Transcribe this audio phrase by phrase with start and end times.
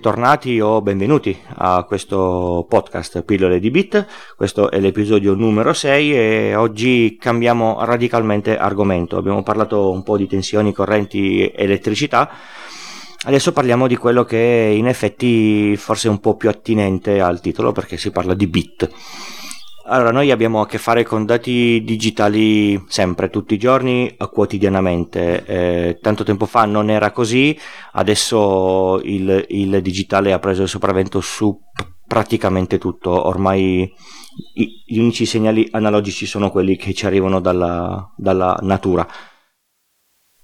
[0.00, 4.06] bentornati o benvenuti a questo podcast Pillole di Bit.
[4.34, 9.18] Questo è l'episodio numero 6 e oggi cambiamo radicalmente argomento.
[9.18, 12.30] Abbiamo parlato un po' di tensioni, correnti, elettricità.
[13.24, 17.72] Adesso parliamo di quello che in effetti forse è un po' più attinente al titolo
[17.72, 18.90] perché si parla di bit.
[19.92, 25.44] Allora, noi abbiamo a che fare con dati digitali sempre, tutti i giorni, quotidianamente.
[25.44, 27.58] Eh, tanto tempo fa non era così,
[27.94, 31.58] adesso il, il, digitale ha preso il sopravvento su
[32.06, 33.10] praticamente tutto.
[33.26, 33.92] Ormai
[34.54, 39.04] i, gli unici segnali analogici sono quelli che ci arrivano dalla, dalla natura.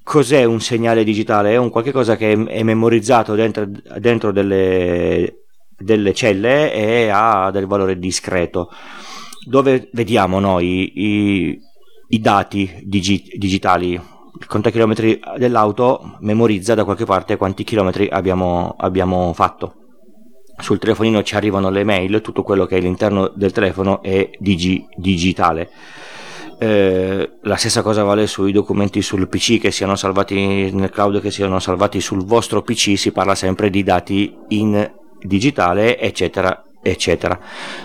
[0.02, 1.52] Cos'è un segnale digitale?
[1.52, 3.64] È un qualche cosa che è memorizzato dentro,
[4.00, 5.44] dentro delle,
[5.78, 8.70] delle celle e ha del valore discreto
[9.46, 11.58] dove vediamo noi i,
[12.08, 19.32] i dati digi, digitali, il contachilometri dell'auto memorizza da qualche parte quanti chilometri abbiamo, abbiamo
[19.32, 19.74] fatto.
[20.58, 24.84] Sul telefonino ci arrivano le mail, tutto quello che è all'interno del telefono è digi,
[24.96, 25.70] digitale.
[26.58, 31.30] Eh, la stessa cosa vale sui documenti sul PC che siano salvati nel cloud, che
[31.30, 37.38] siano salvati sul vostro PC, si parla sempre di dati in digitale, eccetera, eccetera.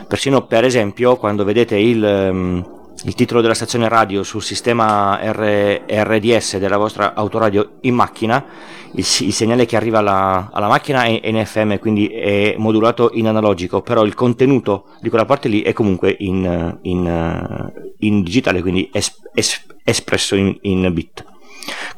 [0.08, 5.84] Persino per esempio quando vedete il, um, il titolo della stazione radio sul sistema R-
[5.88, 8.44] RDS della vostra autoradio in macchina,
[8.94, 13.28] il, il segnale che arriva alla, alla, macchina è in FM, quindi è modulato in
[13.28, 18.90] analogico, però il contenuto di quella parte lì è comunque in, in, in digitale, quindi
[18.94, 21.26] es- es- espresso in, in bit.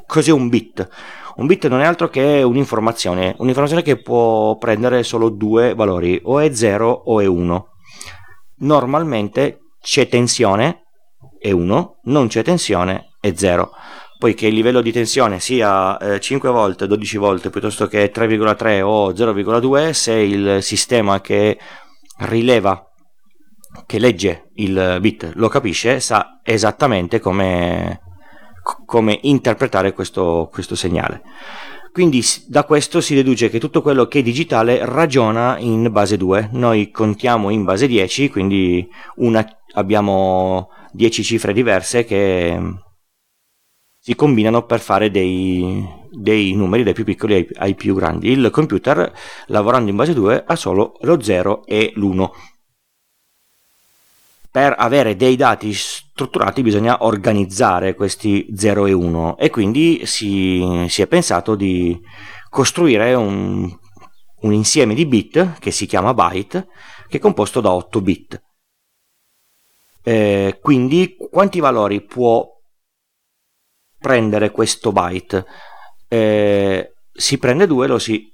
[0.05, 0.87] Cos'è un bit?
[1.35, 6.39] Un bit non è altro che un'informazione, un'informazione che può prendere solo due valori, o
[6.39, 7.67] è 0 o è 1.
[8.57, 10.83] Normalmente c'è tensione,
[11.39, 13.71] è 1, non c'è tensione, è 0.
[14.19, 18.81] Poi che il livello di tensione sia eh, 5 volt, 12 volt piuttosto che 3,3
[18.81, 21.57] o 0,2, se il sistema che
[22.19, 22.87] rileva
[23.87, 27.99] che legge il bit lo capisce, sa esattamente come,
[28.85, 31.21] come interpretare questo, questo segnale.
[31.91, 36.49] Quindi da questo si deduce che tutto quello che è digitale ragiona in base 2.
[36.53, 42.59] Noi contiamo in base 10, quindi una, abbiamo 10 cifre diverse che
[43.99, 48.31] si combinano per fare dei, dei numeri dai più piccoli ai, ai, più grandi.
[48.31, 49.13] Il computer,
[49.47, 52.29] lavorando in base 2, ha solo lo 0 e l'1
[54.53, 61.01] per avere dei dati strutturati bisogna organizzare questi 0 e 1 e quindi si, si
[61.01, 61.99] è pensato di
[62.51, 63.67] costruire un,
[64.41, 66.67] un, insieme di bit che si chiama byte
[67.07, 68.43] che è composto da 8 bit.
[70.03, 72.47] Eh, quindi quanti valori può
[73.97, 75.45] prendere questo byte?
[76.07, 78.31] Eh, si prende 2 lo si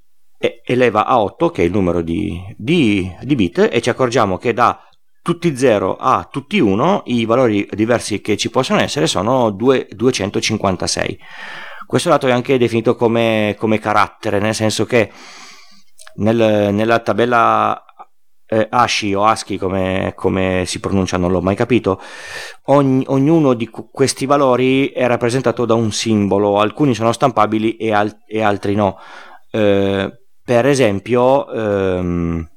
[0.65, 4.51] eleva a 8 che è il numero di, di, di bit e ci accorgiamo che
[4.51, 4.88] da
[5.21, 11.19] tutti 0 a tutti 1, i valori diversi che ci possono essere sono 2, 256.
[11.85, 15.11] Questo dato è anche definito come, come carattere, nel senso che
[16.15, 17.83] nel, nella tabella
[18.45, 22.01] eh, ASCII o ASCII come, come, si pronuncia non l'ho mai capito
[22.65, 28.23] ogni, ognuno di questi valori è rappresentato da un simbolo alcuni sono stampabili e, al,
[28.25, 28.97] e altri no
[29.51, 30.11] eh,
[30.43, 32.49] per esempio ehm,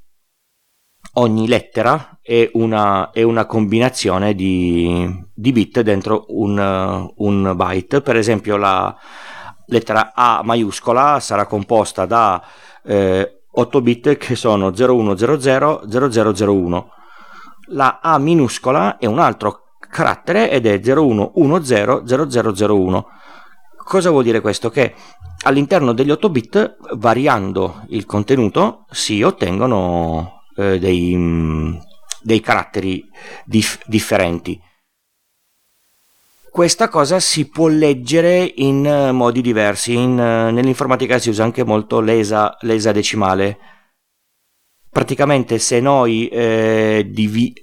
[1.15, 8.00] ogni lettera è una, è una combinazione di, di, bit dentro un, un, byte.
[8.00, 8.97] Per esempio la
[9.67, 12.43] lettera A maiuscola sarà composta da
[12.84, 16.91] eh, 8 bit che sono 0100 0001.
[17.69, 23.06] La A minuscola è un altro carattere ed è 01100001.
[23.84, 24.71] Cosa vuol dire questo?
[24.71, 24.95] Che
[25.45, 31.75] all'interno degli 8 bit, variando il contenuto, si ottengono eh, dei, mm,
[32.22, 33.04] dei, caratteri
[33.45, 34.60] dif- differenti.
[36.51, 41.65] Questa cosa si può leggere in uh, modi diversi, in, uh, nell'informatica si usa anche
[41.65, 43.59] molto l'esa, l'esadecimale.
[44.91, 47.55] Praticamente se noi eh, divi-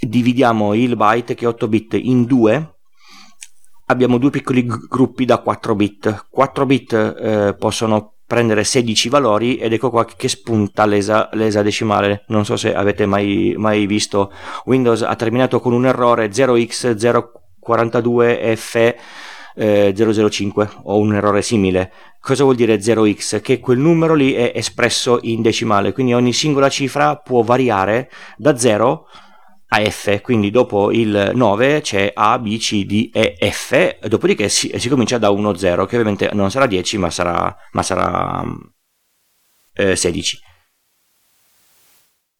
[0.00, 2.76] dividiamo il byte che è 8 bit in due,
[3.86, 6.26] abbiamo due piccoli gruppi da 4 bit.
[6.30, 12.24] 4 bit eh, possono prendere 16 valori ed ecco qua che spunta l'esa, l'esadecimale.
[12.28, 14.32] Non so se avete mai, mai visto.
[14.64, 18.94] Windows ha terminato con un errore 0x042F.
[19.56, 21.92] Eh, 005 o un errore simile.
[22.18, 23.40] Cosa vuol dire 0x?
[23.40, 28.58] Che quel numero lì è espresso in decimale, quindi ogni singola cifra può variare da
[28.58, 29.23] 0 a
[29.82, 34.88] F, quindi dopo il 9 c'è A, B, C, D, E, F, dopodiché si, si
[34.88, 38.42] comincia da 1, 0, che ovviamente non sarà 10 ma sarà, ma sarà
[39.72, 40.38] eh, 16.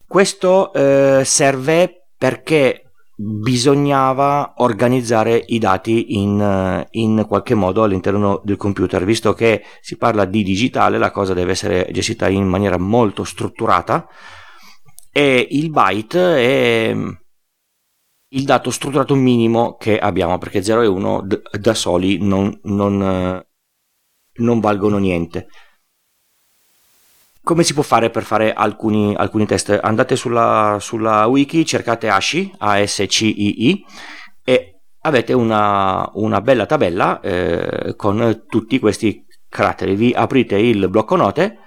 [0.06, 9.04] Questo eh, serve perché bisognava organizzare i dati in, in, qualche modo all'interno del computer,
[9.04, 14.08] visto che si parla di digitale, la cosa deve essere gestita in maniera molto strutturata
[15.12, 16.96] e il byte è
[18.34, 21.26] il dato strutturato minimo che abbiamo, perché 0 e 1
[21.58, 23.44] da soli non, non,
[24.32, 25.48] non valgono niente
[27.44, 29.78] come si può fare per fare alcuni, alcuni test?
[29.82, 33.84] Andate sulla, sulla, wiki, cercate ASCII, A-S-C-I-I,
[34.42, 39.94] e avete una, una bella tabella eh, con tutti questi caratteri.
[39.94, 41.58] Vi aprite il blocco note,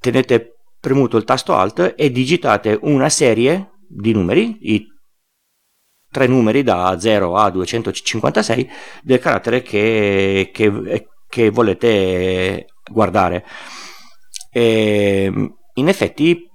[0.00, 4.86] tenete premuto il tasto Alt e digitate una serie di numeri, i
[6.10, 8.68] tre numeri da 0 a 256
[9.02, 13.44] del carattere che, che, che volete guardare.
[14.50, 15.30] E
[15.74, 16.48] in effetti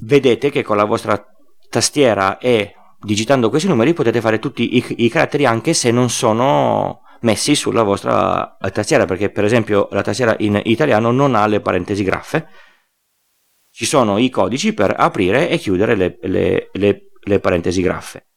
[0.00, 1.22] vedete che con la vostra
[1.68, 7.02] tastiera e digitando questi numeri potete fare tutti i, i caratteri anche se non sono
[7.20, 12.02] messi sulla vostra tastiera perché per esempio la tastiera in italiano non ha le parentesi
[12.02, 12.48] graffe.
[13.70, 18.27] Ci sono i codici per aprire e chiudere le, le, le, le parentesi graffe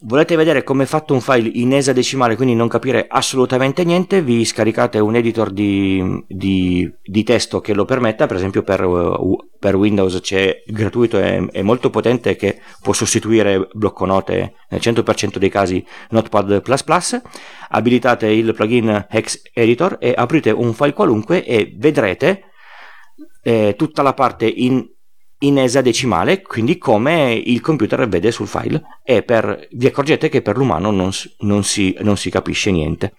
[0.00, 4.22] Volete vedere come è fatto un file in esadecimale, quindi non capire assolutamente niente?
[4.22, 9.36] Vi scaricate un editor di, di, di testo che lo permetta, per esempio per, uh,
[9.58, 15.36] per Windows c'è gratuito e è molto potente che può sostituire blocco note nel 100%
[15.38, 16.62] dei casi Notepad++.
[17.70, 22.44] Abilitate il plugin Hex Editor e aprite un file qualunque e vedrete
[23.42, 24.88] eh, tutta la parte in
[25.40, 30.56] in esadecimale, quindi come il computer vede sul file e per, vi accorgete che per
[30.56, 33.12] l'umano non, non, si, non si, capisce niente.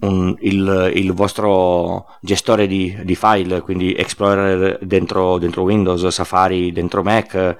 [0.00, 7.04] un, il, il vostro gestore di, di, file, quindi Explorer dentro, dentro, Windows, Safari dentro
[7.04, 7.56] Mac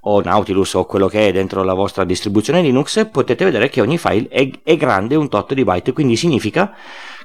[0.00, 3.98] o Nautilus o quello che è dentro la vostra distribuzione Linux, potete vedere che ogni
[3.98, 6.74] file è, è grande un tot di byte, quindi significa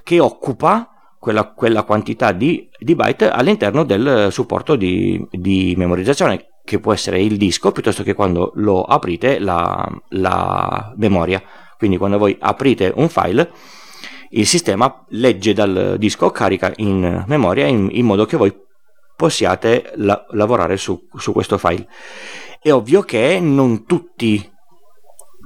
[0.03, 6.79] che occupa quella, quella quantità di, di, byte all'interno del supporto di, di, memorizzazione, che
[6.79, 11.43] può essere il disco, piuttosto che quando lo aprite la, la memoria.
[11.77, 13.51] Quindi quando voi aprite un file,
[14.31, 18.53] il sistema legge dal disco, carica in memoria in, in modo che voi
[19.15, 21.87] possiate la, lavorare su, su questo file.
[22.61, 24.49] È ovvio che non tutti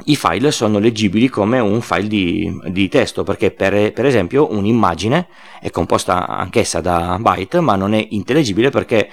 [0.06, 5.28] i file sono leggibili come un file di, di testo perché per, per, esempio un'immagine
[5.62, 9.10] è composta anch'essa da byte ma non è intellegibile perché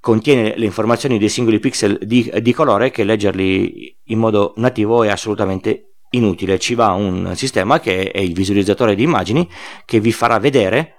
[0.00, 5.08] contiene le informazioni dei singoli pixel di, di colore che leggerli in modo nativo è
[5.08, 6.58] assolutamente inutile.
[6.58, 9.48] Ci va un sistema che è il visualizzatore di immagini
[9.84, 10.94] che vi farà vedere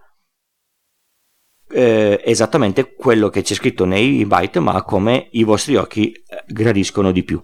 [1.70, 6.14] eh, esattamente quello che c'è scritto nei byte ma come i vostri occhi
[6.46, 7.42] gradiscono di più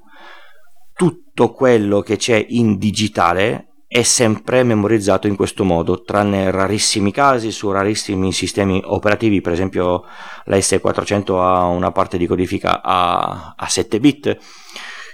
[1.04, 7.52] tutto quello che c'è in digitale è sempre memorizzato in questo modo, tranne rarissimi casi
[7.52, 10.04] su rarissimi sistemi operativi, per esempio
[10.46, 14.38] la S400 ha una parte di codifica a, a 7 bit.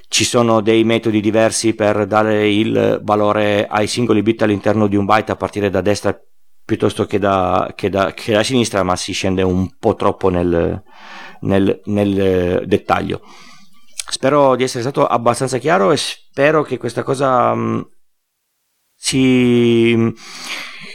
[0.07, 5.05] Ci sono dei metodi diversi per dare il valore ai singoli bit all'interno di un
[5.05, 6.15] byte a partire da destra
[6.63, 10.81] piuttosto che da, che da, che da sinistra, ma si scende un po' troppo nel,
[11.41, 13.21] nel, nel dettaglio.
[14.09, 17.81] Spero di essere stato abbastanza chiaro e spero che questa cosa mm,
[18.95, 20.11] si,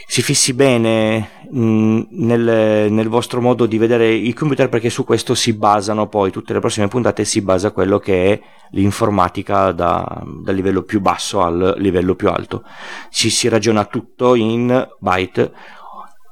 [0.05, 5.33] si fissi bene mm, nel, nel, vostro modo di vedere il computer perché su questo
[5.33, 8.41] si basano poi tutte le prossime puntate si basa quello che è
[8.71, 12.65] l'informatica da, dal livello più basso al livello più alto.
[13.11, 15.53] Ci si ragiona tutto in byte.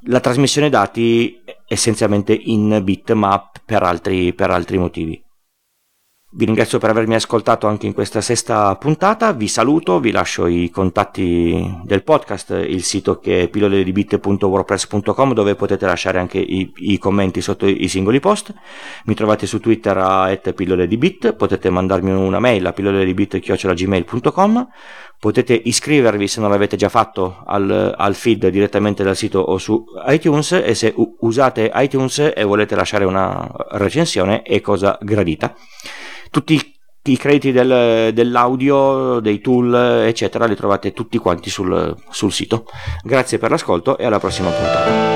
[0.08, 5.23] La trasmissione dati essenzialmente in bit ma per altri, per altri motivi
[6.36, 10.68] vi ringrazio per avermi ascoltato anche in questa sesta puntata, vi saluto, vi lascio i
[10.68, 17.40] contatti del podcast, il sito che è pilloledibit.wordpress.com dove potete lasciare anche i, i, commenti
[17.40, 18.52] sotto i singoli post.
[19.04, 24.68] Mi trovate su Twitter a pilloledibit, potete mandarmi una mail a pilloledibit.gmail.com
[25.16, 29.82] potete iscrivervi se non l'avete già fatto al, al, feed direttamente dal sito o su
[30.08, 35.54] iTunes e se usate iTunes e volete lasciare una recensione è cosa gradita
[36.40, 36.74] tutti
[37.12, 39.72] i crediti del, dell'audio, dei tool,
[40.06, 42.66] eccetera, li trovate tutti quanti sul, sul sito.
[43.04, 45.13] Grazie per l'ascolto e alla prossima puntata.